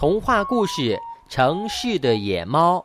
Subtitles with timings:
[0.00, 0.80] 童话故事
[1.28, 2.78] 《城市的野猫》。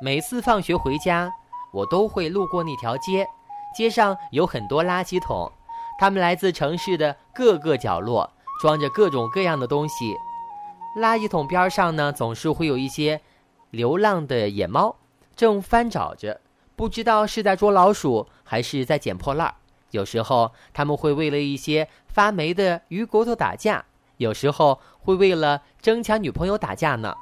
[0.00, 1.28] 每次放学回家，
[1.72, 3.26] 我都会路过那条街，
[3.76, 5.50] 街上有很多垃圾桶，
[5.98, 10.16] 它们来自城市的各个角落，装着各种各样的东西。
[10.96, 13.20] 垃圾桶边上呢，总是会有一些
[13.70, 14.94] 流浪的野猫，
[15.34, 16.40] 正翻找着，
[16.76, 19.54] 不知道是在捉老鼠还是在捡破烂儿。
[19.96, 23.82] 有时候他们会为了一些发霉的鱼骨头打架，
[24.18, 27.14] 有时候会为了争抢女朋友打架呢。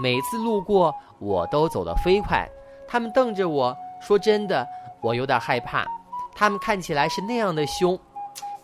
[0.00, 2.48] 每次路过，我都走得飞快。
[2.88, 4.66] 他们瞪着我说：“真的，
[5.00, 5.86] 我有点害怕。
[6.34, 7.96] 他们看起来是那样的凶。”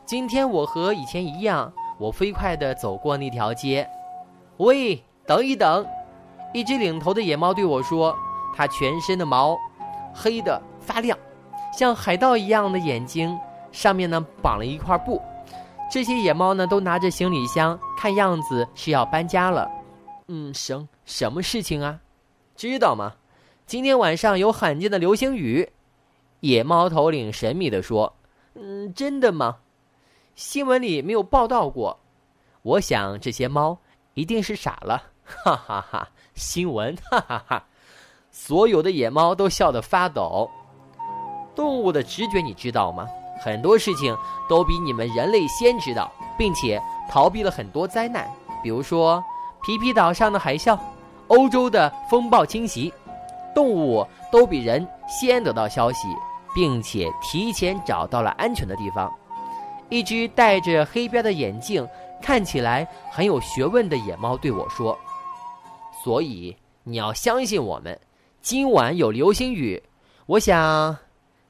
[0.05, 3.89] 今天我和以前一样，我飞快地走过那条街。
[4.57, 5.87] 喂，等一等！
[6.53, 8.17] 一只领头的野猫对我说
[8.57, 9.57] ：“它全身的毛
[10.13, 11.17] 黑的发亮。”
[11.79, 13.39] 像海盗一样的眼睛，
[13.71, 15.23] 上面呢绑了一块布。
[15.89, 19.71] 这些野猫呢都拿着行李箱，看样子是要搬家了。
[20.27, 22.01] 嗯，什什么事情啊？
[22.57, 23.15] 知道吗？
[23.65, 25.71] 今天晚上有罕见的流星雨。
[26.41, 28.13] 野猫头领神秘地说
[28.59, 29.59] ：“嗯，真的吗？
[30.35, 32.01] 新闻里没有报道过。
[32.63, 33.79] 我想这些猫
[34.15, 36.09] 一定是傻了。”哈哈哈！
[36.35, 37.67] 新闻，哈哈哈！
[38.33, 40.51] 所有的野猫都笑得发抖。
[41.59, 43.05] 动物的直觉你知道吗？
[43.41, 44.17] 很多事情
[44.49, 48.31] 都比你们人类先知道，并且逃避了很多灾难，
[48.63, 49.21] 比如说
[49.65, 50.79] 皮皮岛上的海啸、
[51.27, 52.95] 欧洲的风暴侵袭。
[53.57, 56.07] 动物都比人先得到消息，
[56.55, 59.13] 并且提前找到了安全的地方。
[59.89, 61.85] 一只戴着黑边的眼镜、
[62.23, 64.97] 看起来很有学问的野猫对我说
[66.05, 67.99] ：“所以你要相信我们，
[68.43, 69.83] 今晚有流星雨。
[70.27, 70.97] 我想。”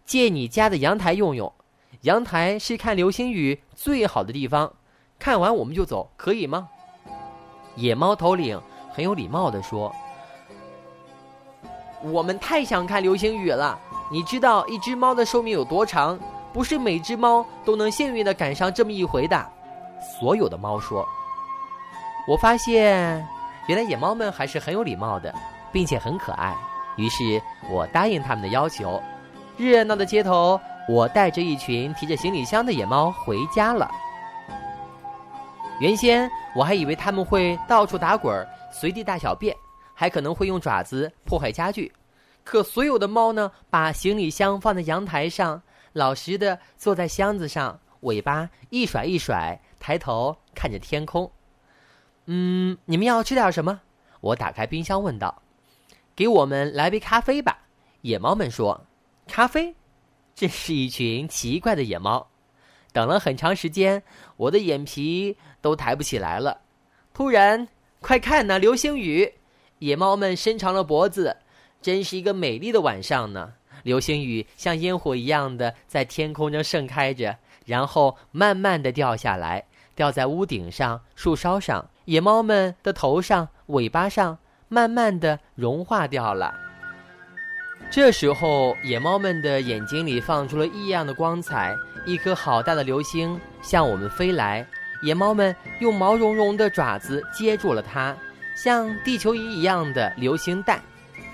[0.08, 1.52] 借你家的阳台用用，
[2.00, 4.72] 阳台是看流星雨最好的地方。
[5.18, 6.66] 看完我们就走，可以吗？
[7.76, 8.58] 野猫头领
[8.90, 9.94] 很有礼貌地说
[12.00, 13.78] ：“我们太想看流星雨了。
[14.10, 16.18] 你知道一只猫的寿命有多长？
[16.54, 19.46] 不是每只猫都能幸运的赶上这么一回的。”
[20.18, 21.06] 所有的猫说
[22.26, 23.28] ：“我发现，
[23.66, 25.34] 原来野猫们还是很有礼貌的，
[25.70, 26.56] 并且很可爱。
[26.96, 28.98] 于是我答应他们的要求。”
[29.58, 30.58] 热闹的街头，
[30.88, 33.90] 我带着一群提着行李箱的野猫回家了。
[35.80, 39.56] 原先我还以为他们会到处打滚、随地大小便，
[39.94, 41.92] 还可能会用爪子破坏家具。
[42.44, 45.60] 可所有的猫呢，把行李箱放在阳台上，
[45.92, 51.30] 老实的坐在箱子上，尾巴一甩一甩，抬头看着天空。
[52.26, 53.80] 嗯，你们要吃点什么？
[54.20, 55.42] 我打开冰箱问道。
[56.14, 57.58] 给我们来杯咖啡吧，
[58.02, 58.84] 野猫们说。
[59.28, 59.76] 咖啡，
[60.34, 62.28] 这是一群奇怪的野猫。
[62.92, 64.02] 等了很长时间，
[64.36, 66.62] 我的眼皮都抬不起来了。
[67.14, 67.68] 突然，
[68.00, 69.34] 快看呐，流星雨！
[69.78, 71.36] 野猫们伸长了脖子，
[71.80, 73.52] 真是一个美丽的晚上呢。
[73.84, 84.38] 流星雨像烟火一样的在天空中盛开着，然后慢慢的掉下来，掉在屋顶上、树梢上，野猫们的头上、尾巴上，
[84.68, 86.67] 慢慢的融化掉了。
[87.90, 94.64] 这时候，野猫们的眼睛里放出了异样的光彩，一颗好大的流星向我们飞来。
[95.00, 98.14] 野猫们用毛茸茸的爪子接住了它，
[98.54, 100.80] 像地球仪一样的流星弹。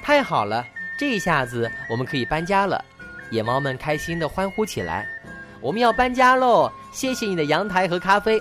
[0.01, 0.65] 太好了，
[0.97, 2.83] 这下子我们可以搬家了！
[3.31, 5.09] 野猫们开心地欢呼起来。
[5.61, 6.71] 我们要搬家喽！
[6.93, 8.41] 谢谢你的阳台和咖啡。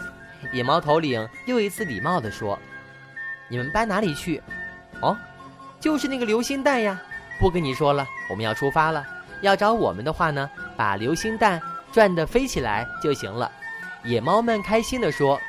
[0.51, 2.59] 野猫头领又一次礼貌地说
[3.49, 4.41] ：“你们搬哪里去？
[5.01, 5.17] 哦，
[5.79, 7.01] 就是那个流星弹呀。”
[7.39, 9.05] 不跟你说了，我们要出发了。
[9.41, 11.61] 要找我们的话呢，把流星蛋
[11.91, 13.51] 转得飞起来就行了。
[14.03, 15.39] 野猫们开心地说：“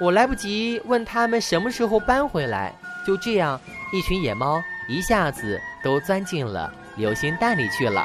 [0.00, 2.74] 我来不及问他们什么时候搬回来。”
[3.06, 3.60] 就这样，
[3.92, 8.02] 一群野猫一下子都钻进了流星蛋里去了。